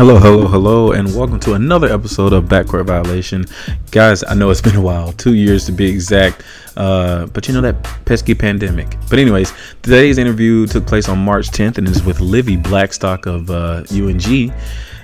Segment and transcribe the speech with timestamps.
[0.00, 3.44] Hello, hello, hello, and welcome to another episode of Backcourt Violation.
[3.90, 6.42] Guys, I know it's been a while, two years to be exact,
[6.78, 8.96] uh, but you know that pesky pandemic.
[9.10, 9.52] But, anyways,
[9.82, 14.54] today's interview took place on March 10th and is with Livy Blackstock of uh, UNG.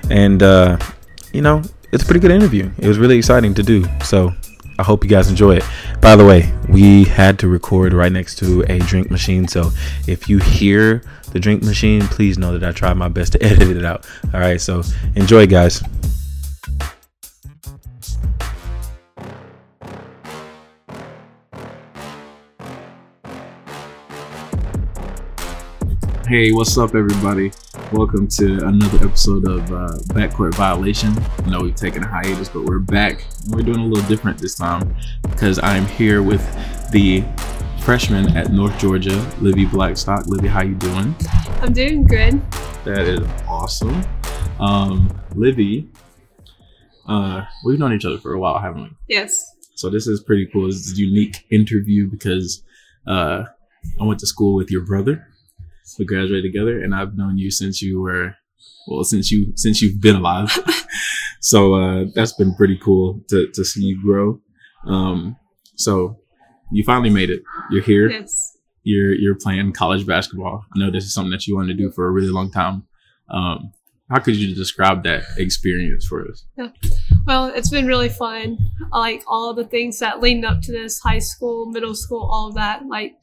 [0.09, 0.78] And, uh,
[1.30, 1.60] you know,
[1.92, 2.70] it's a pretty good interview.
[2.78, 3.84] It was really exciting to do.
[4.02, 4.32] So,
[4.79, 5.64] I hope you guys enjoy it.
[6.00, 9.48] By the way, we had to record right next to a drink machine.
[9.48, 9.70] So
[10.06, 11.02] if you hear
[11.32, 14.06] the drink machine, please know that I tried my best to edit it out.
[14.34, 14.60] All right.
[14.60, 14.82] So
[15.14, 15.82] enjoy, guys.
[26.28, 27.52] Hey, what's up, everybody?
[27.92, 31.16] Welcome to another episode of uh, Backcourt Violation.
[31.44, 33.24] I know we've taken a hiatus, but we're back.
[33.48, 36.42] We're doing a little different this time because I'm here with
[36.91, 37.22] the
[37.82, 40.27] freshman at North Georgia, Livy Blackstock.
[40.27, 41.14] Livy, how you doing?
[41.60, 42.42] I'm doing good.
[42.84, 44.05] That is awesome.
[44.58, 45.88] Um, Livy,
[47.06, 48.91] uh, we've known each other for a while, haven't we?
[49.06, 49.55] Yes.
[49.77, 50.66] So this is pretty cool.
[50.66, 52.64] This is a unique interview because
[53.06, 53.44] uh,
[54.00, 55.24] I went to school with your brother
[55.98, 58.34] we graduated together, and I've known you since you were,
[58.87, 60.56] well, since you since you've been alive.
[61.41, 64.41] so uh, that's been pretty cool to to see you grow.
[64.87, 65.37] Um,
[65.77, 66.19] so
[66.73, 67.42] you finally made it.
[67.70, 68.11] You're here.
[68.11, 68.57] Yes.
[68.83, 70.64] You're you're playing college basketball.
[70.75, 72.84] I know this is something that you wanted to do for a really long time.
[73.29, 73.73] Um,
[74.09, 76.45] how could you describe that experience for us?
[76.57, 76.69] Yeah.
[77.27, 78.57] Well, it's been really fun.
[78.92, 82.48] I like all the things that lead up to this, high school, middle school, all
[82.48, 82.87] of that.
[82.87, 83.17] Like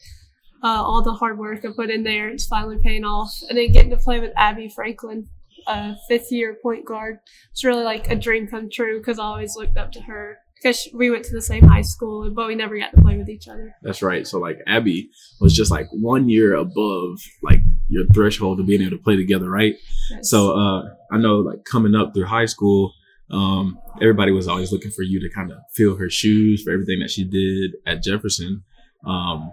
[0.64, 2.30] uh, all the hard work I put in there.
[2.30, 3.34] It's finally paying off.
[3.50, 5.28] And then getting to play with Abby Franklin,
[5.68, 7.20] a fifth year point guard,
[7.52, 10.88] it's really like a dream come true because I always looked up to her because
[10.94, 13.50] we went to the same high school, but we never got to play with each
[13.50, 13.76] other.
[13.82, 14.26] That's right.
[14.26, 15.10] So like Abby
[15.42, 19.50] was just like one year above like your threshold of being able to play together,
[19.50, 19.76] right?
[20.22, 22.94] So uh, I know like coming up through high school,
[23.30, 27.00] um, everybody was always looking for you to kind of fill her shoes for everything
[27.00, 28.64] that she did at Jefferson.
[29.06, 29.52] Um,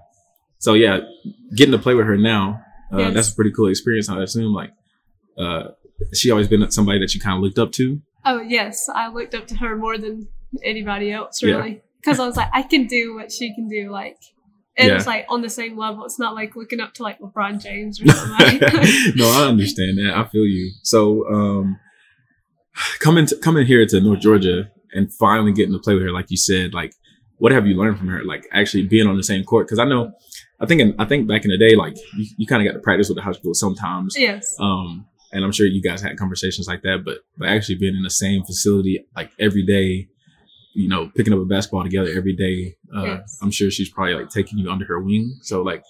[0.61, 1.01] so yeah,
[1.55, 2.63] getting to play with her now,
[2.93, 3.15] uh, yes.
[3.15, 4.09] that's a pretty cool experience.
[4.09, 4.73] I assume like,
[5.39, 5.69] uh,
[6.15, 8.01] she always been somebody that you kind of looked up to.
[8.27, 10.29] Oh yes, I looked up to her more than
[10.63, 12.25] anybody else really, because yeah.
[12.25, 14.19] I was like, I can do what she can do, like.
[14.77, 14.97] And yeah.
[14.97, 16.05] it's like on the same level.
[16.05, 18.61] It's not like looking up to like LeBron James or something.
[19.17, 20.15] no, I understand that.
[20.15, 20.73] I feel you.
[20.83, 21.79] So, um,
[23.01, 26.31] coming to, coming here to North Georgia and finally getting to play with her, like
[26.31, 26.95] you said, like
[27.41, 28.23] what have you learned from her?
[28.23, 29.67] Like actually being on the same court?
[29.67, 30.13] Because I know
[30.61, 32.79] I think in, I think back in the day, like you, you kind of got
[32.79, 34.15] to practice with the high school sometimes.
[34.17, 34.55] Yes.
[34.61, 38.03] Um, and I'm sure you guys had conversations like that, but but actually being in
[38.03, 40.09] the same facility like every day,
[40.75, 42.77] you know, picking up a basketball together every day.
[42.95, 43.39] Uh, yes.
[43.41, 45.39] I'm sure she's probably like taking you under her wing.
[45.43, 45.83] So like,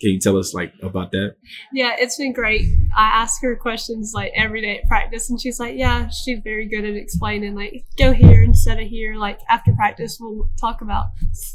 [0.00, 1.34] can you tell us like about that?
[1.72, 2.62] Yeah, it's been great.
[2.96, 6.68] I ask her questions like every day at practice, and she's like, "Yeah, she's very
[6.68, 7.54] good at explaining.
[7.54, 9.16] Like, go here instead of here.
[9.16, 11.06] Like after practice, we'll talk about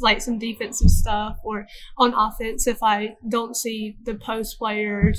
[0.02, 1.68] like some defensive stuff, or
[1.98, 5.14] on offense, if I don't see the post player,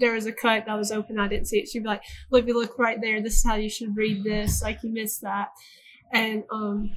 [0.00, 1.68] there was a cut that was open, I didn't see it.
[1.68, 3.22] She'd be like, "Look, you look right there.
[3.22, 4.62] This is how you should read this.
[4.62, 5.48] Like you missed that."
[6.12, 6.90] And um,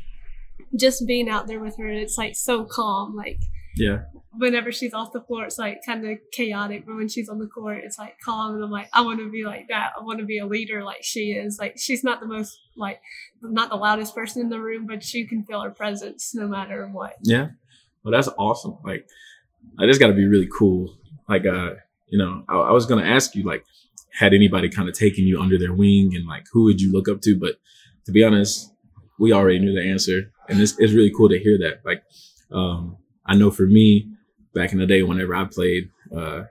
[0.79, 3.15] just being out there with her, it's like so calm.
[3.15, 3.39] Like
[3.77, 3.99] yeah
[4.37, 6.85] whenever she's off the floor, it's like kind of chaotic.
[6.85, 8.55] But when she's on the court, it's like calm.
[8.55, 9.93] And I'm like, I want to be like that.
[9.99, 11.57] I want to be a leader like she is.
[11.59, 13.01] Like she's not the most like
[13.41, 16.87] not the loudest person in the room, but you can feel her presence no matter
[16.87, 17.15] what.
[17.23, 17.49] Yeah,
[18.03, 18.77] well, that's awesome.
[18.83, 19.07] Like,
[19.79, 20.97] I just got to be really cool.
[21.27, 21.75] Like, uh,
[22.07, 23.65] you know, I, I was gonna ask you like,
[24.13, 27.09] had anybody kind of taken you under their wing, and like, who would you look
[27.09, 27.37] up to?
[27.37, 27.55] But
[28.05, 28.71] to be honest,
[29.19, 31.81] we already knew the answer, and it's it's really cool to hear that.
[31.83, 32.03] Like,
[32.51, 34.07] um, I know for me,
[34.53, 36.43] back in the day whenever I played, uh,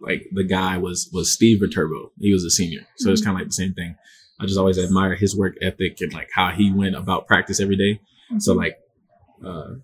[0.00, 2.12] like the guy was was Steve Viterbo.
[2.18, 3.12] He was a senior, so mm-hmm.
[3.12, 3.96] it's kind of like the same thing.
[4.40, 7.76] I just always admire his work ethic and like how he went about practice every
[7.76, 7.94] day.
[8.30, 8.38] Mm-hmm.
[8.38, 8.76] So like,
[9.44, 9.74] uh,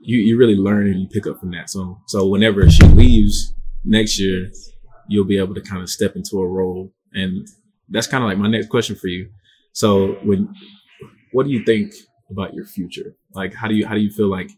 [0.00, 1.70] you you really learn and you pick up from that.
[1.70, 4.50] So so whenever she leaves next year,
[5.08, 7.46] you'll be able to kind of step into a role, and
[7.88, 9.30] that's kind of like my next question for you.
[9.72, 10.52] So when,
[11.32, 11.92] what do you think
[12.30, 13.14] about your future?
[13.32, 14.50] Like, how do you how do you feel like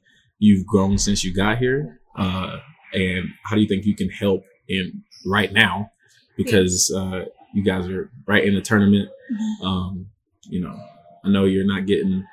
[0.42, 2.00] you've grown since you got here?
[2.18, 2.58] Uh,
[2.92, 5.92] and how do you think you can help in right now?
[6.36, 9.08] Because uh, you guys are right in the tournament.
[9.32, 9.66] Mm-hmm.
[9.66, 10.06] Um,
[10.48, 10.76] you know,
[11.24, 12.26] I know you're not getting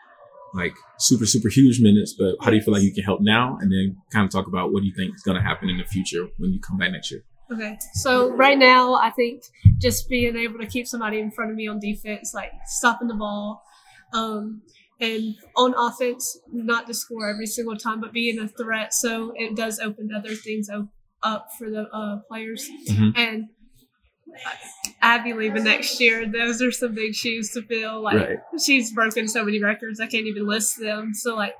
[0.55, 3.59] like super super huge minutes, but how do you feel like you can help now?
[3.61, 5.77] And then kind of talk about what do you think is going to happen in
[5.77, 7.23] the future when you come back next year.
[7.51, 9.43] Okay, so right now I think
[9.77, 13.15] just being able to keep somebody in front of me on defense, like stopping the
[13.15, 13.63] ball,
[14.13, 14.61] um,
[14.99, 18.93] and on offense, not to score every single time, but being a threat.
[18.93, 20.69] So it does open other things
[21.23, 22.69] up for the uh, players.
[22.89, 23.09] Mm-hmm.
[23.15, 23.45] And
[25.01, 26.27] Abby leaving next year.
[26.27, 28.01] Those are some big shoes to fill.
[28.01, 28.37] Like Right.
[28.63, 31.13] she's broken so many records, I can't even list them.
[31.13, 31.55] So like,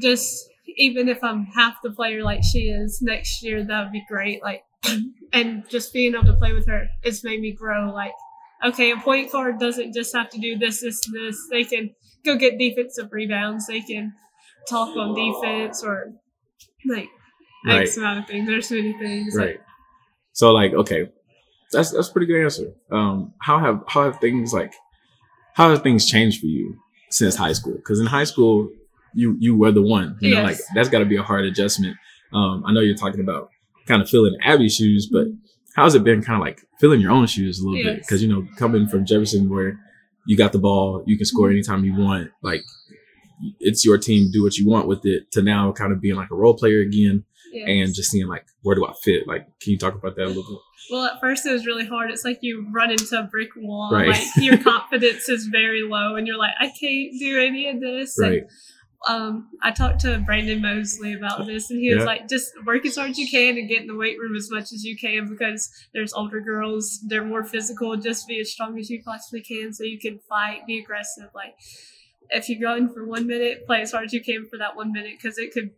[0.00, 4.04] just even if I'm half the player like she is next year, that would be
[4.08, 4.42] great.
[4.42, 4.62] Like,
[5.32, 7.92] and just being able to play with her, it's made me grow.
[7.92, 8.12] Like,
[8.64, 11.38] okay, a point guard doesn't just have to do this, this, this.
[11.50, 11.94] They can
[12.26, 13.66] go get defensive rebounds.
[13.66, 14.12] They can
[14.68, 16.12] talk on defense or
[16.86, 17.08] like
[17.66, 17.82] Right.
[17.82, 18.46] X amount of things.
[18.46, 19.34] There's so many things.
[19.34, 19.60] Like, Right.
[20.32, 21.10] So like, okay,
[21.72, 22.72] that's that's a pretty good answer.
[22.92, 24.72] Um, how have how have things like
[25.54, 26.76] how have things changed for you
[27.10, 27.74] since high school?
[27.74, 28.68] Because in high school,
[29.14, 30.16] you you were the one.
[30.20, 31.96] You know, like that's got to be a hard adjustment.
[32.32, 33.48] Um, I know you're talking about
[33.86, 35.26] kind of filling Abby's shoes, but
[35.74, 37.96] how's it been kind of like filling your own shoes a little bit?
[37.96, 38.06] Yes.
[38.06, 39.80] Because you know, coming from Jefferson, where
[40.26, 41.54] you got the ball, you can score mm-hmm.
[41.54, 42.30] anytime you want.
[42.42, 42.62] Like
[43.60, 45.30] it's your team, do what you want with it.
[45.32, 47.64] To now, kind of being like a role player again yes.
[47.68, 49.26] and just seeing like where do I fit?
[49.26, 50.58] Like, can you talk about that a little bit?
[50.90, 52.10] Well, at first it was really hard.
[52.10, 53.90] It's like you run into a brick wall.
[53.92, 54.08] Right.
[54.08, 58.18] Like your confidence is very low, and you're like, I can't do any of this.
[58.18, 58.42] And, Right.
[59.06, 62.06] Um, I talked to Brandon Mosley about this, and he was Yeah.
[62.06, 64.50] like, just work as hard as you can and get in the weight room as
[64.50, 67.96] much as you can because there's older girls, they're more physical.
[67.96, 71.28] Just be as strong as you possibly can so you can fight, be aggressive.
[71.34, 71.54] Like,
[72.30, 74.74] if you go in for one minute, play as hard as you can for that
[74.76, 75.70] one minute because it could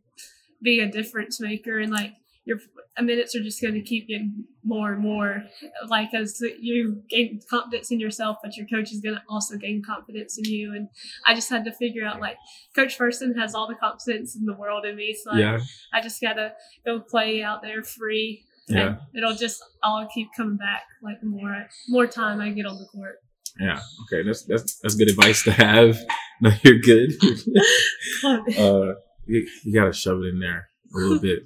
[0.62, 1.78] be a difference maker.
[1.78, 2.14] And like,
[2.48, 2.58] your
[3.02, 5.42] minutes are just going to keep getting more and more.
[5.86, 9.82] Like, as you gain confidence in yourself, but your coach is going to also gain
[9.86, 10.74] confidence in you.
[10.74, 10.88] And
[11.26, 12.36] I just had to figure out like,
[12.74, 15.14] Coach Person has all the confidence in the world in me.
[15.22, 15.58] So Yeah.
[15.92, 16.52] I just gotta
[16.86, 18.44] go play out there free.
[18.66, 18.86] Yeah.
[18.88, 22.78] And it'll just all keep coming back like the more more time I get on
[22.78, 23.16] the court.
[23.60, 23.80] Yeah.
[24.04, 24.22] Okay.
[24.26, 25.98] That's that's that's good advice to have.
[26.40, 27.10] No, you're good.
[28.24, 28.94] uh,
[29.26, 31.40] you, you gotta shove it in there a little bit.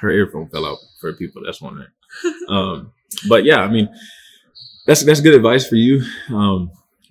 [0.00, 1.88] Her earphone fell out for people that's wondering.
[2.48, 2.92] Um,
[3.28, 3.88] but yeah, I mean,
[4.86, 6.02] that's that's good advice for you.
[6.30, 6.70] Um,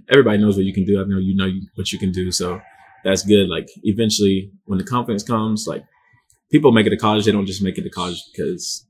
[0.09, 1.01] everybody knows what you can do.
[1.01, 2.59] I know you know what you can do, so
[3.03, 3.47] that's good.
[3.47, 5.83] Like eventually, when the confidence comes, like
[6.51, 8.85] people make it to college, they don't just make it to college because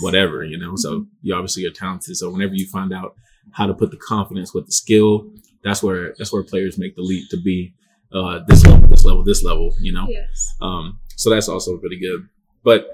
[0.00, 0.74] whatever, you know.
[0.76, 2.16] So you obviously are talented.
[2.16, 3.14] So whenever you find out
[3.52, 5.30] how to put the confidence with the skill,
[5.64, 7.74] that's where that's where players make the leap to be
[8.12, 9.74] uh, this level, this level, this level.
[9.80, 10.06] You know.
[10.08, 10.54] Yes.
[10.60, 12.28] Um, so that's also really good.
[12.62, 12.86] But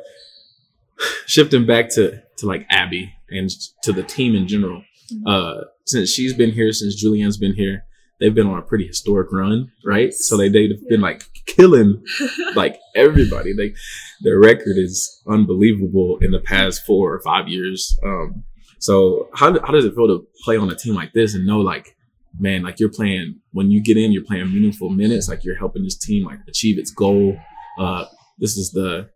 [1.26, 3.50] shifting back to to like Abby and
[3.82, 4.82] to the team in general,
[5.26, 7.85] uh, since she's been here, since Julianne's been here,
[8.20, 10.12] they've been on a pretty historic run, right?
[10.12, 12.05] So they they've been like killing
[12.55, 13.52] like everybody.
[13.52, 13.75] They
[14.23, 17.96] their record is unbelievable in the past four or five years.
[18.05, 18.44] Um,
[18.79, 21.61] so how how does it feel to play on a team like this and know
[21.61, 21.96] like
[22.38, 25.85] man like you're playing when you get in you're playing meaningful minutes like you're helping
[25.85, 27.37] this team like achieve its goal.
[27.79, 28.06] Uh,
[28.38, 29.08] this is the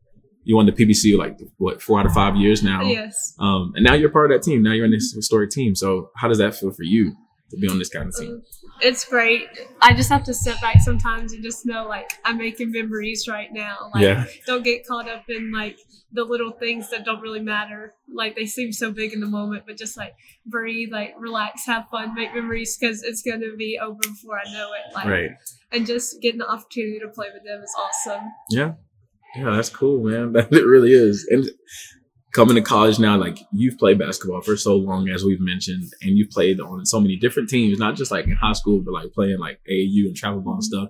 [0.49, 2.81] you won the PBC like what four out of five years now.
[2.83, 3.35] yes.
[3.39, 4.63] Um, and now you're part of that team.
[4.63, 5.75] Now you're in this historic team.
[5.75, 7.15] So how does that feel for you
[7.51, 8.31] to be on this kind of team?
[8.31, 8.43] Um,
[8.81, 9.47] It's great.
[9.83, 13.53] I just have to step back sometimes and just know like I'm making memories right
[13.53, 13.91] now.
[13.95, 14.25] Like Yeah.
[14.47, 15.77] don't get caught up in like
[16.13, 17.93] the little things that don't really matter.
[18.21, 20.15] Like they seem so big in the moment, but just like
[20.47, 24.71] breathe, like relax, have fun, make memories because it's gonna be over before I know
[24.73, 24.95] it.
[24.95, 25.31] Like Right.
[25.73, 28.25] and just getting the opportunity to play with them is awesome.
[28.51, 28.73] Yeah.
[29.39, 30.33] Yeah, that's cool, man.
[30.33, 31.27] That it really is.
[31.31, 31.49] And
[32.33, 36.17] coming to college now, like you've played basketball for so long, as we've mentioned, and
[36.17, 39.13] you've played on so many different teams, not just like in high school, but like
[39.13, 40.89] playing like AAU and travel ball and stuff.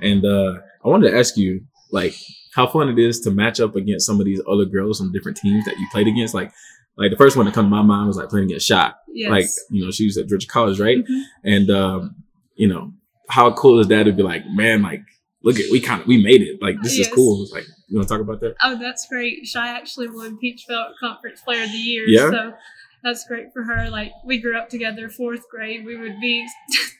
[0.00, 0.54] And uh
[0.84, 1.60] I wanted to ask you,
[1.92, 2.14] like,
[2.54, 5.36] how fun it is to match up against some of these other girls on different
[5.36, 6.32] teams that you played against.
[6.34, 6.50] Like,
[6.96, 8.96] like the first one that come to my mind was like playing against Shot.
[9.12, 9.30] Yes.
[9.30, 10.98] Like, you know, she was at Georgia College, right?
[10.98, 11.22] Mhm.
[11.44, 12.16] And um,
[12.54, 12.92] you know,
[13.28, 15.02] how cool is that to be like, man, like,
[15.42, 16.60] look at we kind of we made it.
[16.62, 17.42] Like, this is cool.
[17.42, 18.54] It's like, you want to talk about that?
[18.62, 19.46] Oh, that's great.
[19.46, 22.04] Shy actually won Peach Belt Conference Player of the Year.
[22.06, 22.30] Yeah.
[22.30, 22.52] So
[23.02, 23.88] that's great for her.
[23.90, 25.84] Like we grew up together, fourth grade.
[25.86, 26.46] We would be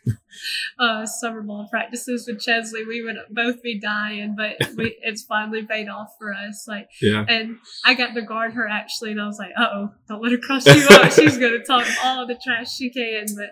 [0.79, 2.85] uh, summer ball practices with Chesley.
[2.85, 6.65] We would both be dying, but we, it's finally paid off for us.
[6.67, 7.25] Like, Yeah.
[7.29, 10.33] and I got to guard her actually, and I was like, "Uh oh, don't let
[10.33, 11.13] her cross you up.
[11.17, 13.51] She's gonna talk all the trash she can." But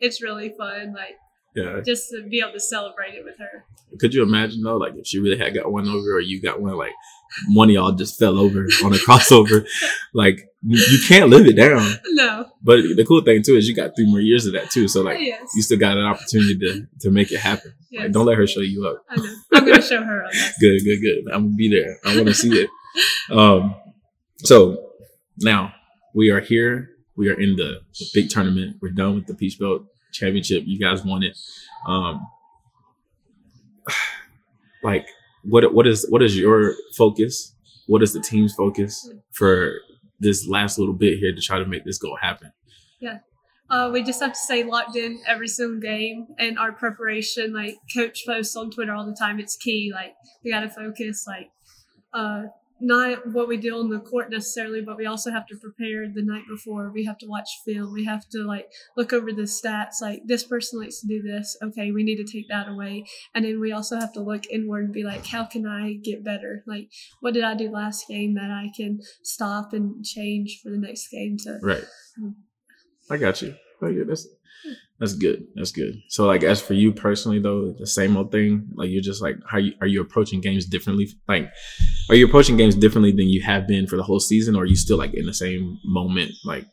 [0.00, 1.16] it's really fun, like
[1.54, 1.80] Yeah.
[1.84, 3.64] just to be able to celebrate it with her.
[3.98, 6.60] Could you imagine though, like if she really had got one over or you got
[6.60, 6.92] one, like
[7.52, 9.66] one of y'all just fell over on a crossover,
[10.14, 11.88] like you, can't live it down.
[12.12, 14.86] No, But the cool thing too is you got three more years of that too.
[14.88, 17.72] So like yes, you still got an opportunity to to make it happen.
[17.90, 18.02] yes.
[18.04, 19.04] Like don't let her show you up.
[19.10, 19.34] I know.
[19.54, 20.52] I'm gonna show her that.
[20.60, 21.32] Good, good, good.
[21.32, 21.98] I'm gonna be there.
[22.04, 22.70] I want to see it.
[23.30, 23.74] Um,
[24.38, 24.90] so
[25.38, 25.72] now
[26.14, 26.90] we are here.
[27.16, 28.76] We are in the, the big tournament.
[28.80, 30.64] We're done with the Peach Belt Championship.
[30.66, 31.36] You guys won it.
[31.86, 32.26] Um,
[34.82, 35.06] like
[35.42, 37.54] what what is what is your focus?
[37.86, 39.72] What is the team's focus for
[40.20, 42.52] this last little bit here to try to make this goal happen?
[43.00, 43.18] Yeah.
[43.68, 47.52] Uh, we just have to stay locked in every single game and our preparation.
[47.52, 49.38] Like coach posts on Twitter all the time.
[49.38, 49.92] It's key.
[49.94, 50.14] Like
[50.44, 51.24] we got to focus.
[51.26, 51.50] Like
[52.12, 52.44] uh,
[52.80, 56.22] not what we do on the court necessarily, but we also have to prepare the
[56.22, 56.90] night before.
[56.92, 57.92] We have to watch film.
[57.92, 60.00] We have to like look over the stats.
[60.00, 61.56] Like this person likes to do this.
[61.62, 63.04] Okay, we need to take that away.
[63.34, 66.24] And then we also have to look inward and be like, how can I get
[66.24, 66.64] better?
[66.66, 66.88] Like
[67.20, 71.08] what did I do last game that I can stop and change for the next
[71.08, 71.84] game to Right.
[72.20, 72.34] Mm.
[73.10, 73.54] I got you.
[73.82, 74.28] Oh, yeah, that's
[74.98, 75.46] that's good.
[75.54, 75.94] That's good.
[76.08, 78.68] So like as for you personally though, the same old thing.
[78.74, 81.08] Like you're just like how you are you approaching games differently?
[81.26, 81.50] Like
[82.08, 84.66] are you approaching games differently than you have been for the whole season, or are
[84.66, 86.32] you still like in the same moment?
[86.44, 86.66] Like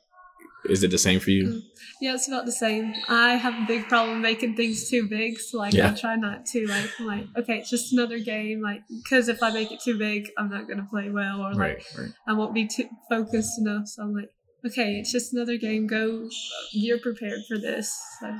[0.69, 1.47] is it the same for you?
[1.47, 1.61] Mm.
[1.99, 2.93] Yeah, it's about the same.
[3.09, 5.91] I have a big problem making things too big, so like Yeah.
[5.91, 6.67] I try not to.
[6.67, 8.61] Like, I'm like, okay, it's just another game.
[8.61, 11.59] Like, because if I make it too big, I'm not gonna play well, or like
[11.59, 12.09] Right, right.
[12.27, 13.87] I won't be too focused enough.
[13.87, 14.29] So I'm like,
[14.67, 15.87] okay, it's just another game.
[15.87, 16.29] Go,
[16.71, 17.99] you're prepared for this.
[18.19, 18.35] So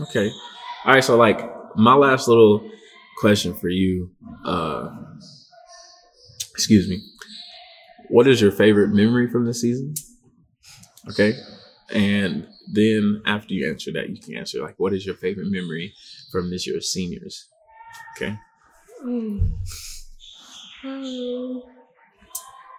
[0.00, 0.30] Okay.
[0.84, 1.02] All right.
[1.04, 1.40] So, like,
[1.76, 2.70] my last little
[3.18, 4.10] question for you.
[4.44, 4.90] Uh,
[6.50, 7.02] excuse me.
[8.08, 9.94] What is your favorite memory from the season?
[11.10, 11.34] Okay.
[11.90, 15.94] And then after you answer that, you can answer like, what is your favorite memory
[16.30, 17.48] from this year's seniors?
[18.16, 18.38] Okay.
[19.04, 19.52] Mm.
[20.84, 21.62] Um,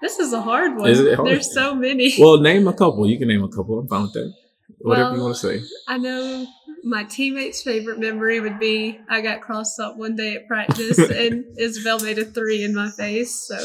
[0.02, 0.90] this is a hard one.
[0.90, 1.28] Is it hard?
[1.28, 2.14] There's so many.
[2.20, 3.08] Well, name a couple.
[3.08, 3.80] You can name a couple.
[3.80, 4.34] I'm fine with that.
[4.80, 5.62] Whatever you want to say.
[5.88, 6.48] I know
[6.84, 11.44] my teammate's favorite memory would be I got crossed up one day at practice and
[11.58, 13.48] Isabel made a three in my face.
[13.48, 13.58] So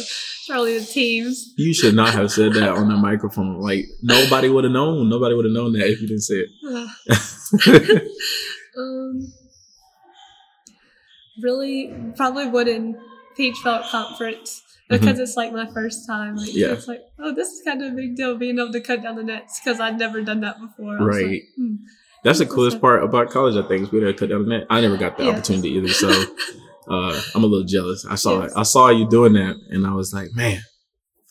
[0.48, 1.54] probably the teams.
[1.56, 3.60] You should not have said that on the microphone.
[3.60, 5.08] Like nobody would have known.
[5.08, 8.02] Nobody would have known that if you didn't say it.
[8.76, 9.20] um,
[11.40, 12.96] really, probably wouldn't
[13.36, 16.36] Peach Belt Conference because it's like my first time.
[16.36, 16.58] Like, Mm-hmm.
[16.58, 16.72] Yeah.
[16.72, 19.16] It's like, oh, this is kind of a big deal being able to cut down
[19.16, 20.98] the nets because I'd never done that before.
[20.98, 21.42] I was like, Right.
[21.56, 21.74] hmm.
[22.22, 24.66] That's the coolest part about college, I think, is we didn't cut down the net.
[24.70, 25.30] I never got the Yeah.
[25.32, 26.08] opportunity either, so
[26.88, 28.06] uh, I'm a little jealous.
[28.08, 28.54] I saw Yes.
[28.56, 30.60] I saw you doing that, and I was like, man,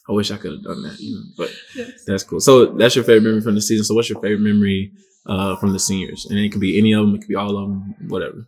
[0.07, 0.99] I wish I could have done that.
[0.99, 2.03] You know, but Yes.
[2.05, 2.39] that's cool.
[2.39, 3.85] So that's your favorite memory from the season.
[3.85, 4.91] So what's your favorite memory
[5.25, 6.25] uh, from the seniors?
[6.29, 7.15] And it can be any of them.
[7.15, 7.95] It could be all of them.
[8.07, 8.45] Whatever.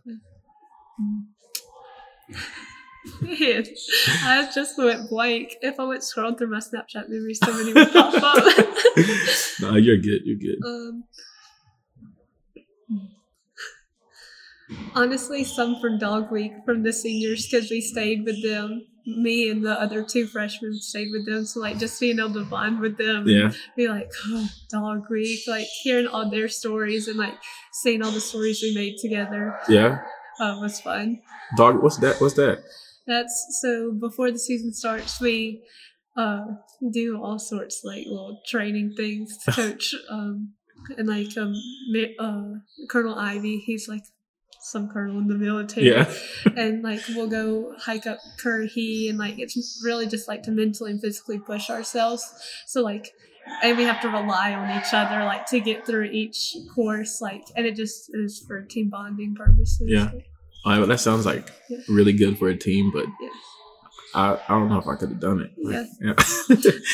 [3.22, 5.54] I just went blank.
[5.62, 8.44] If I went scrolling through my Snapchat memories, so many would pop up.
[9.60, 10.22] no, you're good.
[10.24, 10.58] You're good.
[10.66, 11.04] um,
[14.94, 18.86] honestly, some from Dog Week from the seniors because we stayed with them.
[19.08, 22.44] Me and the other two freshmen stayed with them, so like just being able to
[22.44, 23.52] bond with them, Yeah.
[23.76, 27.34] be like, oh, Dog Week, like hearing all their stories and like
[27.72, 29.98] seeing all the stories we made together Yeah.
[30.40, 31.20] uh, was fun.
[31.56, 31.80] Dog.
[31.84, 32.20] What's that?
[32.20, 32.64] What's that?
[33.06, 35.62] That's so before the season starts, we
[36.16, 36.44] uh
[36.92, 40.54] do all sorts like little training things to coach um
[40.96, 41.54] and like um
[42.18, 42.42] uh
[42.88, 44.02] Colonel Ivy, he's like
[44.60, 45.90] some colonel in the military.
[45.90, 46.12] Yeah.
[46.56, 50.90] and like we'll go hike up Currahee and like it's really just like to mentally
[50.90, 52.24] and physically push ourselves.
[52.66, 53.12] So like
[53.62, 57.44] and we have to rely on each other like to get through each course like
[57.54, 59.86] and it just is for team bonding purposes.
[59.86, 60.10] Yeah.
[60.66, 61.78] Well, that sounds like Yeah.
[61.88, 63.28] really good for a team, but Yeah.
[64.14, 65.52] I, I don't know if I could have done it.
[65.56, 65.84] Yeah.
[66.00, 66.14] yeah.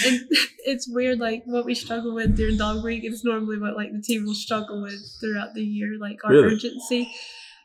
[0.07, 0.21] and
[0.65, 4.03] it's weird like what we struggle with during dog week is normally what like the
[4.03, 6.55] team will struggle with throughout the year like our Really?
[6.55, 7.11] urgency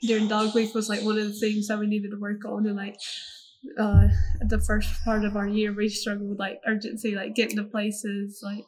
[0.01, 2.67] during dog week was like one of the things that we needed to work on
[2.67, 2.97] and like
[3.79, 4.07] uh
[4.41, 8.39] the first part of our year we struggled with like urgency like getting to places
[8.43, 8.63] like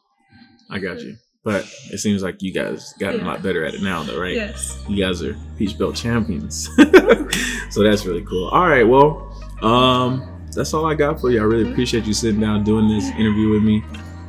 [0.71, 1.17] I got you.
[1.43, 4.33] But it seems like you guys gotten a lot better at it now, though, right?
[4.33, 6.69] yes You guys are Peach Belt champions.
[7.69, 8.49] so that's really cool.
[8.49, 11.39] All right, well, um, that's all I got for you.
[11.39, 13.83] I really appreciate you sitting down doing this interview with me.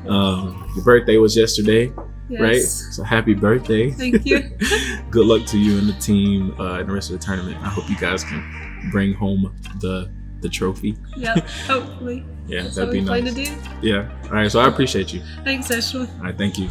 [0.06, 1.92] Um, your birthday was yesterday,
[2.28, 2.62] yes right?
[2.62, 3.90] So happy birthday.
[3.90, 4.38] thank you
[5.10, 7.56] Good luck to you and the team uh, and the rest of the tournament.
[7.56, 10.10] I hope you guys can bring home the
[10.42, 10.96] the trophy.
[11.16, 13.24] yep hopefully Yeah, that's that'd be nice.
[13.24, 14.08] to do Yeah.
[14.24, 14.50] All right.
[14.50, 15.22] So I appreciate you.
[15.44, 16.38] thanks Ashley All right.
[16.38, 16.70] Thank you.